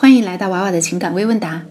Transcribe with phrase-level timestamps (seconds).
[0.00, 1.66] 欢迎来到娃娃的情感微问答，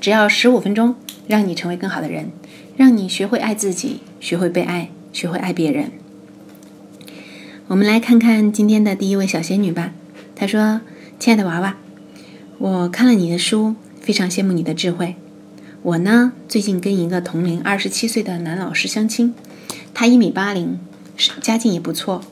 [0.00, 0.94] 只要十五分钟，
[1.26, 2.30] 让你成为更好的人，
[2.76, 5.90] 让你学会爱自己，学会被爱，学会爱别人。
[7.66, 9.90] 我们来看看今天的第一位小仙女吧。
[10.36, 10.82] 她说
[11.18, 11.76] ：“亲爱的娃娃，
[12.58, 15.16] 我看了你的书，非常羡慕你的智慧。
[15.82, 19.34] 我呢，最近跟一个同龄二十七岁的男老师相亲，
[19.92, 20.78] 他一米八零，
[21.42, 22.22] 家境也不错。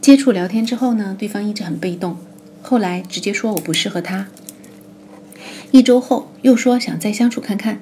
[0.00, 2.18] 接触聊天之后呢，对方一直很被动，
[2.62, 4.28] 后来直接说我不适合他。”
[5.70, 7.80] 一周后又说想再相处看看，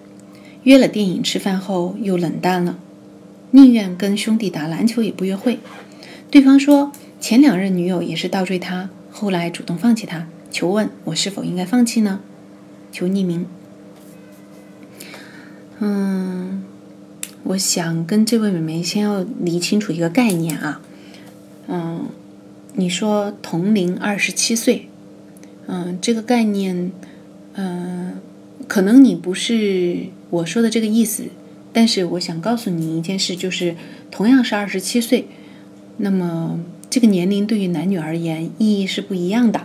[0.65, 2.79] 约了电影吃饭后又冷淡了，
[3.53, 5.61] 宁愿跟兄弟打篮球也不约会。
[6.31, 6.91] 对方说
[7.21, 10.27] 前两任女友也是倒追他，后来主动放弃他。
[10.51, 12.21] 求问我是否应该放弃呢？
[12.91, 13.47] 求匿名。
[15.79, 16.65] 嗯，
[17.45, 20.81] 我想跟这位美眉先要理清楚一个概念啊。
[21.69, 22.09] 嗯，
[22.75, 24.89] 你说同龄二十七岁，
[25.67, 26.91] 嗯，这个概念。
[27.59, 28.21] 嗯，
[28.69, 31.25] 可能你不是我说的这个意思，
[31.73, 33.75] 但是我想告诉你一件事，就是
[34.11, 35.27] 同样是二十七岁，
[35.97, 39.63] 那么这个年龄对于男女而言意义是不一样的。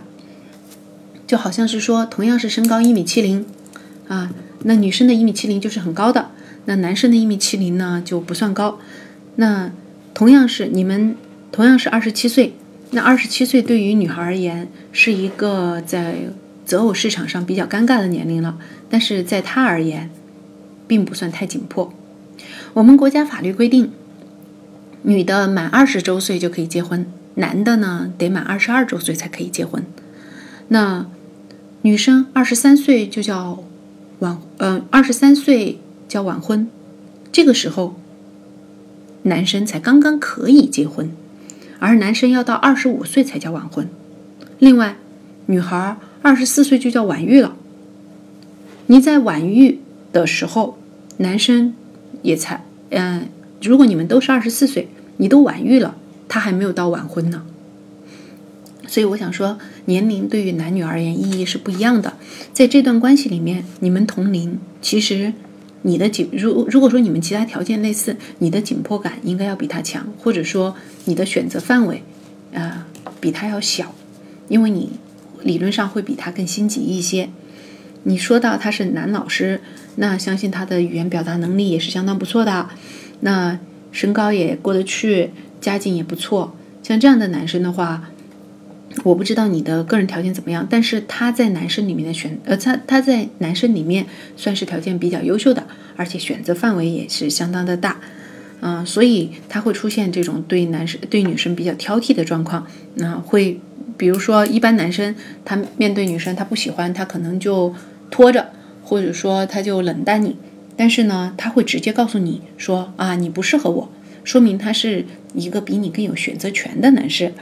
[1.26, 3.44] 就好像是说，同样是身高一米七零，
[4.08, 4.32] 啊，
[4.64, 6.30] 那女生的一米七零就是很高的，
[6.64, 8.78] 那男生的一米七零呢就不算高。
[9.36, 9.70] 那
[10.14, 11.14] 同样是你们
[11.50, 12.54] 同样是二十七岁，
[12.92, 16.14] 那二十七岁对于女孩而言是一个在。
[16.72, 18.56] 择偶市场上比较尴尬的年龄了，
[18.88, 20.08] 但是在他而言，
[20.86, 21.92] 并不算太紧迫。
[22.72, 23.92] 我们国家法律规定，
[25.02, 29.84] 女的满二十周岁就可以结婚，男的呢得满二十二周岁才可以结婚。
[30.68, 31.04] 那
[31.82, 33.62] 女生二十三岁就叫
[34.20, 36.70] 晚，呃，二十三岁叫晚婚，
[37.30, 38.00] 这个时候
[39.24, 41.12] 男生才刚刚可以结婚，
[41.78, 43.86] 而男生要到二十五岁才叫晚婚。
[44.58, 44.96] 另外，
[45.44, 45.98] 女孩。
[46.22, 47.56] 二十四岁就叫晚育了。
[48.86, 49.80] 你在晚育
[50.12, 50.78] 的时候，
[51.18, 51.74] 男生
[52.22, 53.28] 也才嗯，
[53.60, 55.96] 如果你们都是二十四岁，你都晚育了，
[56.28, 57.44] 他还没有到晚婚呢。
[58.86, 62.14] 所以我想说，年龄对于男女而言意义是不一样的。
[62.52, 65.32] 在这段关系里面，你们同龄，其实
[65.82, 70.76] 你的紧如如果说你们其他条件类似，你的紧迫感应该要比他强，或者说
[71.06, 72.02] 你的选择范围
[72.54, 72.86] 啊
[73.20, 73.94] 比他要小，
[74.48, 74.92] 因为你。
[75.44, 77.28] 理论上会比他更心急一些。
[78.04, 79.60] 你说到他是男老师，
[79.94, 82.68] 那相信他的语言表达能力也是相当不错的。
[83.20, 83.60] 那
[83.92, 85.30] 身高也过得去，
[85.60, 86.56] 家境也不错。
[86.82, 88.10] 像这样的男生的话，
[89.04, 95.64] 我不知道你的个人条件怎么样，但是他在男生里面的选，呃，他他在男生里面算是条件比较优秀的，
[95.94, 98.00] 而且选择范围也是相当的大。
[98.62, 103.60] 嗯，所以他会出现这种对男生对女生比较挑剔的状况，那会。
[104.02, 105.14] 比如说，一般男生
[105.44, 107.72] 他面对女生，他不喜欢，他可能就
[108.10, 108.50] 拖着，
[108.82, 110.36] 或者说他就冷淡你。
[110.76, 113.88] 但是呢，他会直接告诉你说啊，你不适合我，
[114.24, 115.04] 说明他是
[115.34, 117.32] 一个比你更有选择权的男士。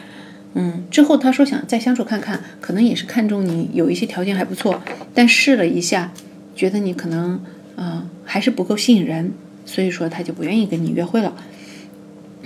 [0.53, 4.83] 嗯，之后他说想再相处看看，可能也是看中你有一些条件还不错，
[5.15, 6.13] 但试了一下，
[6.55, 7.41] 觉得你可能
[7.77, 9.33] 啊还是不够吸引人，
[9.65, 11.35] 所以说他就不愿意跟你约会了。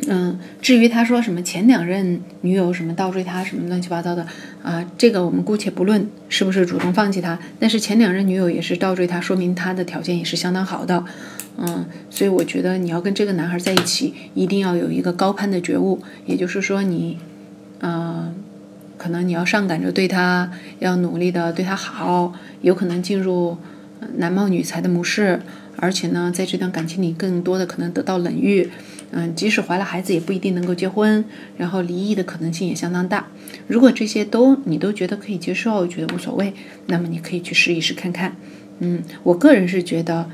[0.07, 4.27] 嗯，至于他说什么前两任女友什么倒追他什么乱七八糟的
[4.63, 11.05] 啊，这个我们姑且不论是不是主动放弃他，但是前两任女友也是倒追他，说明他的条件也是相当好的。
[11.57, 17.19] 嗯，所以我觉得你要跟这个男孩在一起，一定要有一个高攀的觉悟，也就是说你，
[17.81, 18.35] 嗯，
[18.99, 20.51] 可能你要上赶着对他，
[20.81, 23.57] 要努力的对他好，有可能进入
[24.17, 25.41] 男貌女才的模式，
[25.77, 28.69] 而且呢，在这段感情里更多的可能得到冷遇。
[29.17, 31.25] 嗯，即使怀了孩子，也不一定能够结婚，
[31.57, 33.29] 然后离异的可能性也相当大。
[33.69, 36.53] 如果这些都你都觉得可以接受，觉得无所谓，
[36.87, 38.35] 那么你可以去试一试看看。
[38.81, 40.29] 嗯，我个人是觉得，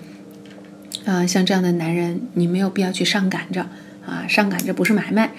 [1.05, 3.69] 啊，像这样的男人，你没有必要去上赶着
[4.07, 5.33] 啊，上赶着不是买卖，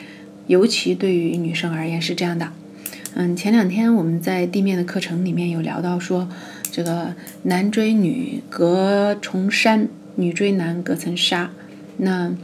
[0.46, 2.51] 尤其对于女生而言是这样的。
[3.16, 6.30] 嗯，前两天我们在地面的课程里面有聊到说，
[6.71, 11.50] 这个男追女隔重山，女追男隔层纱，
[11.98, 12.36] 那。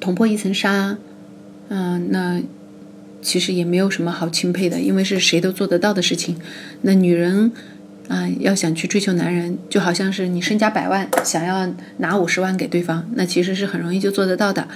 [0.00, 0.96] 捅破一层纱，
[1.68, 2.40] 嗯，那
[3.22, 6.36] 其实也没有什么好钦佩的，因为是谁都做得到的事情。
[6.82, 7.50] 那女人
[8.08, 14.68] 啊，要想去追求男人，就好像是你身家百万，想要拿五十万给对方，那其实是很容易就做得到的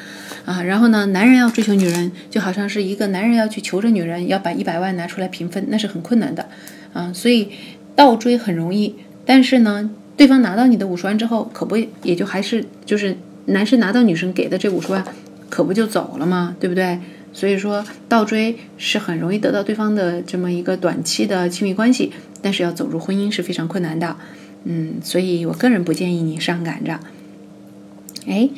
[0.45, 0.63] 啊。
[0.63, 6.49] 然后呢，男人要追求女人，就好像是一个男人要去求着女人，要把一百万拿出来平分，那是很困难的
[6.93, 7.13] 啊。
[7.13, 7.51] 所以
[7.95, 13.17] 倒追很容易，但是呢，对方拿到你的五十万之后，可不也就还是就是。
[13.47, 15.05] 男生拿到女生给的这五十万，
[15.49, 16.57] 可不就走了吗？
[16.61, 16.99] 对不对？
[17.33, 24.17] 所以说倒追是很容易得到对方的这么一个短期的亲密关系，但是要走入婚姻是非常困难的。
[24.65, 26.99] 嗯，所以我个人不建议你上赶着。
[28.27, 28.51] 哎，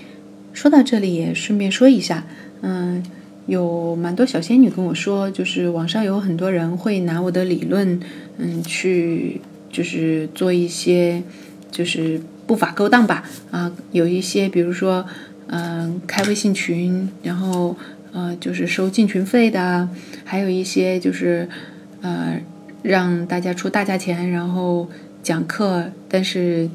[0.52, 2.26] 说到这里也顺便说一下，
[2.62, 3.02] 嗯。
[3.46, 7.98] 有蛮多小仙女跟我说，就是网上有很多人会拿我的理论，
[8.38, 11.20] 嗯，去就是做一些
[11.68, 12.20] 就是
[12.52, 15.06] 不法勾当吧，啊，有一些比如说，
[15.46, 17.74] 嗯，开微信群，然后
[18.12, 19.88] 呃，就是收进群费的，
[20.22, 21.48] 还有一些就是
[22.02, 22.38] 呃，
[22.82, 24.86] 让大家出大价钱，然后
[25.22, 26.68] 讲课，但是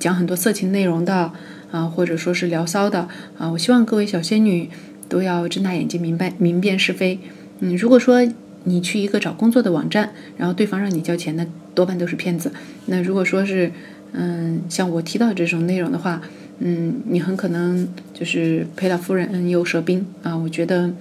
[0.00, 1.30] 讲很多色情内容的，
[1.70, 3.06] 啊，或者说是聊骚的，
[3.38, 4.68] 啊，我希望各位小仙女。
[5.08, 7.18] 都要睁大眼睛明白明辨是非。
[7.60, 8.26] 嗯，如果说
[8.64, 12.50] 你去一个找工作的网站，然后对方让你交钱，那多半都是骗子。
[12.86, 13.70] 那如果说是，
[14.12, 16.22] 嗯，像我提到这种内容的话，
[16.58, 20.36] 嗯，你很可能就是赔了夫人又折兵啊。
[20.36, 20.92] 我觉得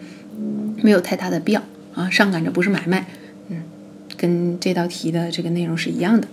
[0.82, 1.62] 没有太大的必要
[1.94, 2.10] 啊。
[2.10, 3.08] 上赶着不是买卖，
[3.50, 3.64] 嗯，
[4.18, 6.28] 跟这道题的这个内容是一样的。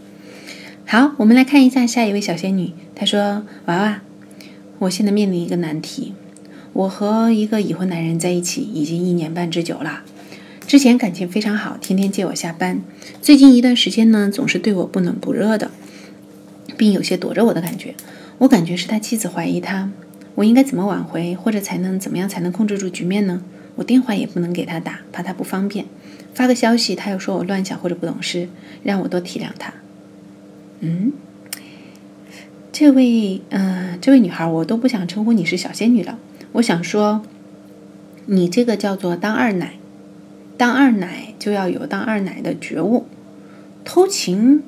[0.87, 4.01] 好，我们来看一下下一位小仙女，她说：“娃娃，
[4.79, 6.15] 我现在面临一个难题。”
[6.75, 10.03] 我和一个已婚男人在一起已经一年半之久了，
[10.65, 12.81] 之前感情非常好，天天接我下班。
[13.21, 15.73] 最近一段时间呢，总是对我不冷不热的，
[16.79, 17.95] 并有些躲着我的感觉。
[18.39, 19.91] 我感觉是他妻子怀疑他，
[20.37, 23.43] 我应该怎么挽回，或者才能怎么样才能控制住局面呢？
[23.75, 25.85] 我电话也不能给他打，怕他不方便。
[26.33, 28.49] 发个消息，他又说我乱想或者不懂事，
[28.85, 29.75] 让我多体谅他。
[30.81, 31.13] 嗯，
[32.71, 36.19] 这位，嗯，这位女孩，我都不想称呼你是小仙女了。
[36.53, 37.23] 我想说，
[38.27, 39.75] 你这个叫做当二奶，
[40.57, 43.07] 当二奶就要有当二奶的觉悟。
[43.85, 44.63] 偷情，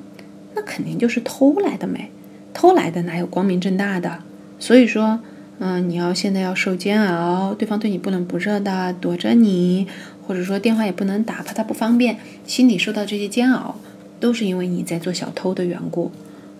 [0.53, 2.11] 那肯定就是偷来的没，
[2.53, 4.19] 偷来的哪有光明正大的？
[4.59, 5.19] 所以说，
[5.59, 9.87] 嗯，你要现在要受煎熬，对方对你不冷不热的，躲着你，
[10.27, 13.75] 或者说电话也不能打，怕他不方便，心里受到这些煎熬，
[14.19, 16.11] 都是因为你在做小偷的缘故。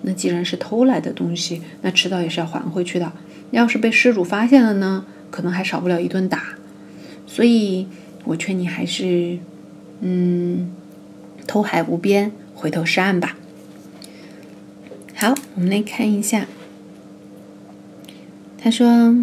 [0.03, 3.11] 那既然是偷来的东西，那迟早也是要还回去的。
[3.51, 5.05] 要是被失主发现了呢？
[5.29, 6.55] 可能还少不了一顿打，
[7.25, 7.87] 所以
[8.25, 9.37] 我劝你还是，
[10.01, 10.71] 嗯，
[11.45, 13.37] 偷海无边，回头是岸吧。
[15.21, 16.47] 好，我们来看一下。
[18.57, 19.15] 他说：“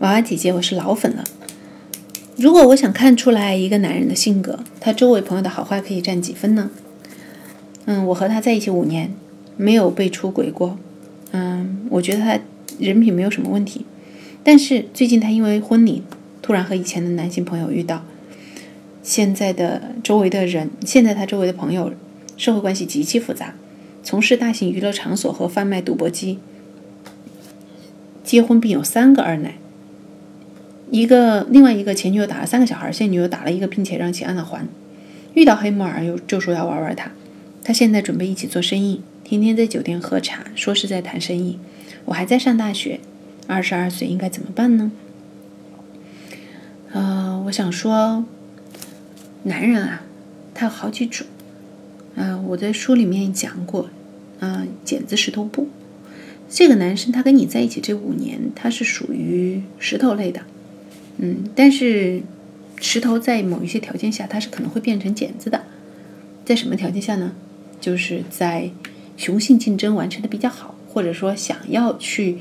[0.00, 1.24] 娃娃姐姐，我是老粉了。
[2.36, 6.70] 如果我想看出来一个男人的性格，他周围朋友的好坏可以占几分呢？
[7.86, 9.10] 嗯，我和他在一起五年，
[9.56, 10.78] 没有被出轨过。
[11.30, 12.38] 嗯，我觉得他
[12.78, 13.86] 人品没有什么问题。”
[14.44, 16.02] 但是最近他因为婚礼，
[16.42, 18.04] 突然和以前的男性朋友遇到，
[19.02, 21.90] 现在的周围的人，现在他周围的朋友，
[22.36, 23.54] 社会关系极其复杂，
[24.04, 26.38] 从事大型娱乐场所和贩卖赌博机，
[28.22, 29.54] 结婚并有三个二奶，
[30.90, 34.68] 一个另外一个前女友打了三个小孩，现女友打了一个，并且让其按了还，
[35.32, 37.10] 遇到黑木耳又就说要玩玩他，
[37.64, 41.58] 他现在准备一起做生意，天天在酒店喝茶，说是在谈生意，
[42.04, 43.00] 我还在上大学。
[43.46, 44.90] 二十二岁应该怎么办呢？
[46.92, 48.24] 呃，我想说，
[49.42, 50.02] 男人啊，
[50.54, 51.26] 他有好几种。
[52.14, 53.90] 嗯，我在书里面讲过，
[54.44, 55.68] 嗯，剪子石头布。
[56.50, 60.42] 这个男生他跟你在一起这五年，他是属于石头类的。
[61.16, 62.20] 嗯，但是
[62.80, 65.62] 石头在某一些条件下，它是可能会变成剪子的。
[66.44, 67.32] 在什么条件下呢？
[67.80, 68.70] 就是在
[69.16, 72.36] 雄性竞争完成的比较好，或者说想要去。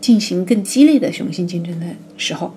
[0.00, 1.86] 进行更激烈的雄性竞争的
[2.18, 2.54] 时候，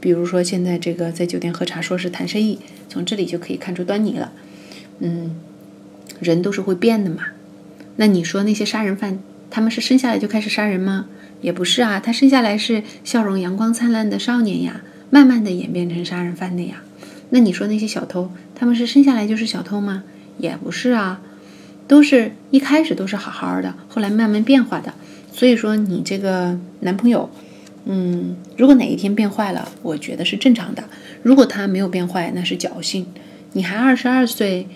[0.00, 4.32] 比如说现在这个在酒店喝茶，说是谈生意，从这里就可以看出端倪了。
[5.00, 5.36] 嗯，
[6.20, 7.24] 人都是会变的嘛。
[8.00, 9.18] 那你说那些杀人犯，
[9.50, 11.04] 他们是生下来就开始杀人吗？
[11.42, 14.80] 也不是啊，他生下来是笑容阳光灿烂的少年呀，
[15.10, 16.82] 慢慢的演变成杀人犯的呀。
[17.28, 20.02] 那你说那些小偷，他们是生下来就是小偷吗？
[20.38, 21.20] 也不是啊，
[21.86, 24.94] 都是一开始都是好好的，后来慢慢变化的。
[25.30, 27.28] 所以说，你这个男朋友，
[27.84, 30.84] 嗯，如果哪一天变坏了，我觉得是正常的。
[31.22, 33.06] 如果他没有变坏，那是侥幸。
[33.52, 34.66] 你还二十二岁，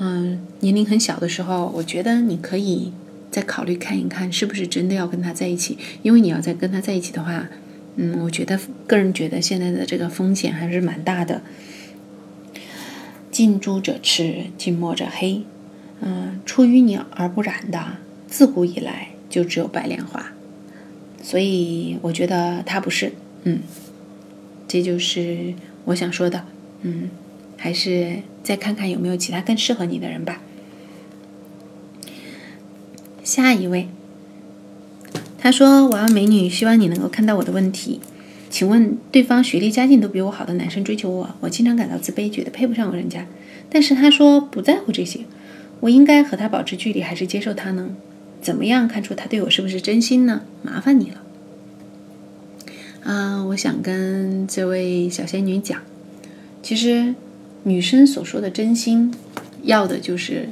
[0.00, 2.92] 嗯，年龄很小的时候，我觉得你可以
[3.30, 5.78] 再考虑看一看，是不是真的要跟他在一起。
[6.02, 7.48] 因为你要再跟他在一起的话，
[7.96, 11.42] 嗯，我觉得个人觉得现在的这个风险还是蛮大的。
[13.30, 15.44] 近朱者赤，近墨者黑，
[16.00, 19.08] 嗯，出淤泥而不染的，自古以来。
[19.30, 20.32] 就只有白莲花，
[21.22, 23.12] 所以我觉得他不是，
[23.44, 23.60] 嗯，
[24.66, 25.54] 这就是
[25.84, 26.44] 我想说的，
[26.82, 27.08] 嗯，
[27.62, 30.40] 还是再看看有没有其他更适合你的人吧。
[33.22, 33.88] 下一位，
[35.38, 38.00] 他说：“我要美女，希望你能够看到我的问题。
[38.48, 43.26] 请问对方学历家境都比我好的男生追求我，我经常感到自卑，觉得配不上人家。
[43.68, 45.20] 但是他说不在乎这些，
[45.80, 47.90] 我应该和他保持距离还是接受他呢？
[48.40, 50.42] 怎么样看出他对我是不是真心呢？
[50.62, 51.22] 麻烦你了。
[53.04, 55.80] 啊，我想跟这位小仙女讲，
[56.62, 57.14] 其实
[57.64, 59.12] 女生所说的真心，
[59.62, 60.48] 要的就是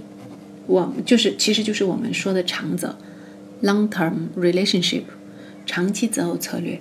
[0.67, 2.97] 我就是其实就是我们说的长则
[3.63, 5.03] （long-term relationship），
[5.65, 6.81] 长期择偶策略。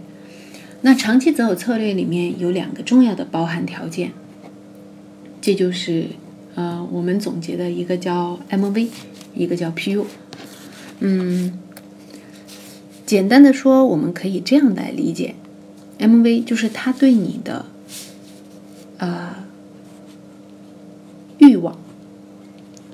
[0.82, 4.12] 那长期择偶策略里面有两个重要的包含条件，
[5.42, 6.06] 这就是
[6.56, 8.88] 呃我们总结的一个叫 MV，
[9.34, 10.06] 一个叫 PU。
[11.00, 11.58] 嗯，
[13.06, 15.36] 简单的说，我们可以这样来理解
[16.00, 17.66] ，MV 就是他对你的
[18.98, 19.47] 呃
[21.48, 21.80] 欲望、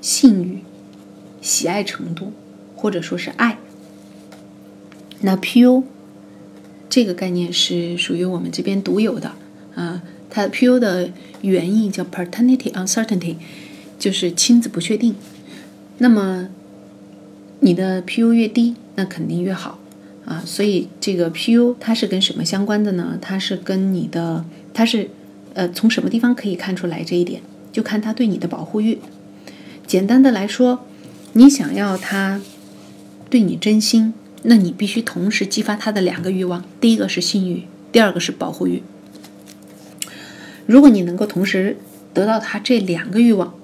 [0.00, 0.60] 性欲、
[1.42, 2.32] 喜爱程度，
[2.76, 3.58] 或者说是爱。
[5.20, 5.82] 那 PU。
[6.90, 9.32] 这个概念是属于我们这边独有的
[9.74, 13.34] 啊，它 PU 的原意叫 paternity uncertainty，
[13.98, 15.16] 就是亲子不确定。
[15.98, 16.50] 那么
[17.58, 19.80] 你的 PU 越低，那肯定越好
[20.24, 20.44] 啊。
[20.46, 23.18] 所以这个 PU 它是跟什么相关的呢？
[23.20, 25.10] 它是跟你的，它是
[25.54, 27.42] 呃从什么地方可以看出来这一点？
[27.74, 29.00] 就看他对你的保护欲。
[29.84, 30.86] 简单的来说，
[31.32, 32.40] 你想要他
[33.28, 34.14] 对你真心。
[34.46, 38.82] 那你必须同时激发他的两个欲望，第一个是性欲，第二个是保护欲。
[40.66, 41.78] 如果你能够同时
[42.12, 43.54] 得到他这两个欲望，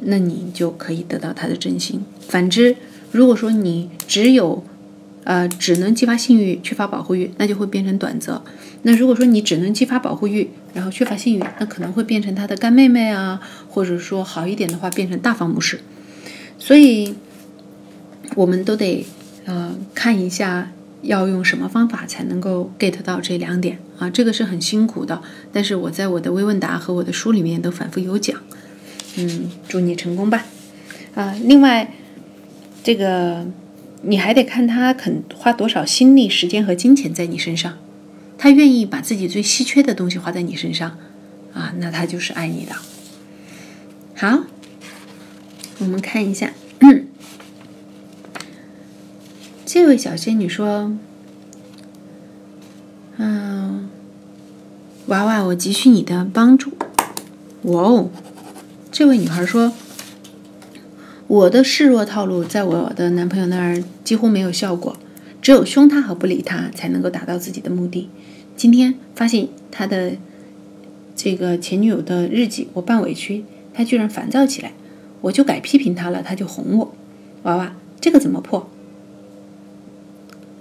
[0.00, 2.02] 那你就可以得到他的真心。
[2.26, 2.76] 反之，
[3.12, 4.64] 如果说你只有
[5.26, 8.42] 呃只能激发性欲，缺乏保护欲，那就会变成短则。
[8.82, 15.80] 那如果说你只能激发保护欲，然后缺乏性欲，那可能会变成他的干妹妹啊，或者说好一点的话，变成大方模式。
[16.58, 17.14] 所以，
[18.34, 19.04] 我们都得。
[19.48, 24.10] 呃，看一下要用什么方法才能够 get 到这两点啊？
[24.10, 28.36] 这个是很辛苦的，但是我在我的微问答和我的书里面都反复有讲。
[29.16, 30.44] 嗯，祝你成功吧。
[31.14, 31.94] 啊，另外，
[32.82, 33.46] 这个
[34.06, 37.78] 你还得看他肯花多少心力、时间和金钱在你身上。
[38.38, 40.98] 他愿意把自己最稀缺的东西花在你身上
[41.52, 42.76] 啊，那他就是爱你的。
[44.14, 44.44] 好，
[45.78, 46.52] 我们看一下。
[49.64, 50.96] 这位小仙女说
[53.16, 53.88] ：“嗯，
[55.06, 56.72] 娃娃，我急需你的帮助。”
[57.64, 58.10] 哇哦！
[58.92, 59.72] 这位女孩说
[61.28, 64.96] ：“我的示弱套路在我的男朋友那儿几乎没有效果，
[65.42, 68.08] 只有凶他和不理他才能够达到自己的目的。
[68.56, 70.12] 今天发现他的
[71.16, 74.72] 这个前女友的日记，我半委屈，他居然烦躁起来，
[75.20, 76.94] 我就改批评他了，他就哄我。
[77.42, 78.70] 娃娃，这个怎么破？”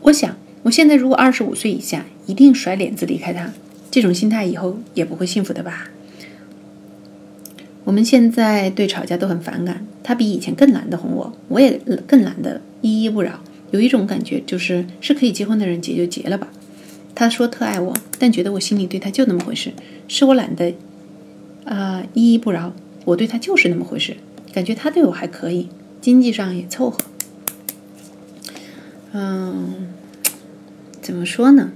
[0.01, 3.53] 我想，我现在如果二十五岁以下，一定甩脸子离开他。
[3.91, 5.91] 这种心态以后也不会幸福的吧？
[7.85, 13.39] 我们现在对吵架都很反感，他比以前更懒得哄我，我也更懒得依依不饶。
[13.71, 16.49] 有一种感觉就是，是可以结婚的人结就结了吧。
[17.13, 19.71] 他说特爱我，但觉得我心里对他就那么回事。
[20.07, 20.75] 是我懒得
[21.63, 22.73] 啊依依不饶，
[23.05, 24.17] 我对他就是那么回事。
[24.51, 25.69] 感觉他对我还可以，
[26.01, 26.99] 经济上也凑合。
[29.13, 29.87] 嗯。
[31.01, 31.71] 怎么说呢？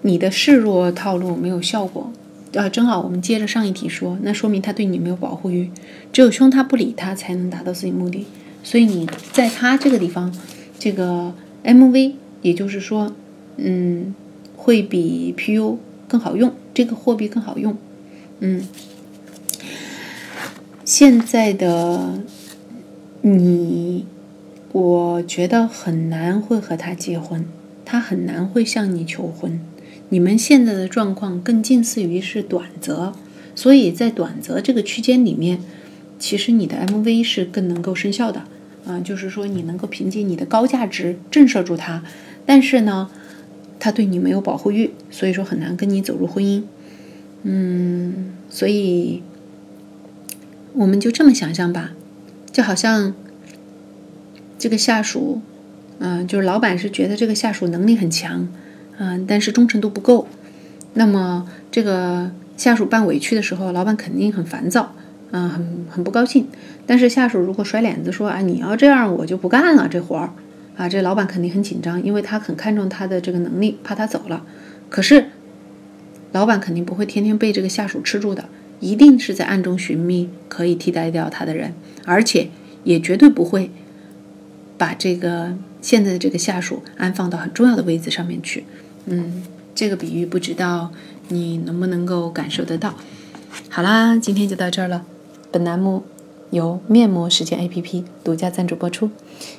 [0.00, 2.10] 你的示弱套路没有效果，
[2.54, 5.70] 啊，正好我们接着上一题说，那说明他对你没有保护欲，
[6.12, 8.26] 只有凶他不理他才能达到自己目的。
[8.62, 10.34] 所以你在他这个地方，
[10.78, 11.32] 这个
[11.64, 13.12] MV，也就是说，
[13.56, 14.14] 嗯，
[14.56, 15.76] 会比 PU
[16.08, 17.76] 更好用，这个货币更好用，
[18.40, 18.62] 嗯，
[20.84, 22.20] 现在的
[23.22, 24.06] 你。
[24.72, 27.44] 我觉得很难会和他结婚，
[27.84, 29.58] 他很难会向你求婚。
[30.10, 33.12] 你们现在的状况更近似于是短则，
[33.54, 35.60] 所以在短则这个区间里面，
[36.18, 38.44] 其实你的 MV 是更能够生效的
[38.86, 42.02] 啊，就是说你能够凭借你的高价值震慑住他。
[42.44, 43.10] 但是呢，
[43.78, 46.62] 他对你没有保护欲，所以说很难跟你走入婚姻。
[47.42, 49.22] 嗯，所以
[50.74, 51.92] 我们就这么想象吧，
[52.52, 53.14] 就好像。
[54.62, 55.40] 这个下属，
[56.00, 58.46] 嗯，就是老板是觉得这个下属能力很强，
[59.02, 60.28] 嗯，但是忠诚度不够。
[60.92, 64.94] 那么这个下属办委屈的时候，老板肯定很烦躁，
[65.30, 66.46] 嗯，很很不高兴。
[66.86, 70.30] 但是下属如果甩脸子说啊，你要这样，我就不干了这活儿，
[70.76, 74.44] 啊，这老板肯定很紧张，因为他很看重他的这个能力，怕他走了。
[74.90, 75.26] 可是
[76.32, 78.44] 老板肯定不会天天被这个下属吃住的，
[78.80, 81.72] 一定是在暗中寻觅可以替代掉他的人，
[82.04, 82.50] 而且
[82.84, 83.70] 也绝对不会。
[84.76, 88.64] 把这个现在的这个下属安放到很重要的位置上面去，
[89.06, 89.42] 嗯，
[89.74, 90.90] 这个比喻不知道
[91.28, 92.94] 你能不能够感受得到。
[93.68, 95.04] 好啦，今天就到这儿了。
[95.50, 96.04] 本栏目
[96.50, 99.10] 由面膜时间 APP 独家赞助播出。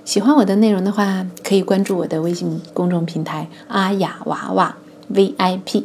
[0.06, 4.78] 喜欢我的内容的话，可以关注我的微信公众平台“阿雅娃娃
[5.12, 5.84] VIP”，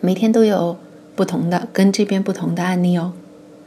[0.00, 0.76] 每天都有
[1.16, 3.12] 不同的跟这边不同的案例哦。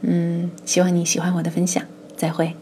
[0.02, 1.82] 嗯，希望你喜欢我的分享。
[2.16, 2.54] 再会。